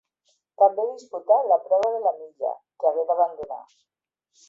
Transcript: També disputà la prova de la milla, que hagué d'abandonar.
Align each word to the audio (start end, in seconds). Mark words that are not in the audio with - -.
També 0.61 0.85
disputà 0.93 1.37
la 1.53 1.59
prova 1.67 1.93
de 1.99 2.01
la 2.07 2.15
milla, 2.23 2.57
que 2.81 2.93
hagué 2.93 3.07
d'abandonar. 3.11 3.63